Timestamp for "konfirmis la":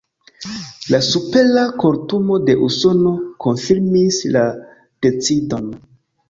3.45-4.47